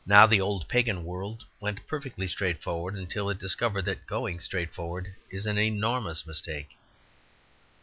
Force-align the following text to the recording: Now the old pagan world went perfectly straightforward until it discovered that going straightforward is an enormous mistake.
Now 0.03 0.25
the 0.25 0.41
old 0.41 0.67
pagan 0.67 1.03
world 1.05 1.45
went 1.59 1.85
perfectly 1.85 2.25
straightforward 2.25 2.95
until 2.95 3.29
it 3.29 3.37
discovered 3.37 3.85
that 3.85 4.07
going 4.07 4.39
straightforward 4.39 5.13
is 5.29 5.45
an 5.45 5.59
enormous 5.59 6.25
mistake. 6.25 6.69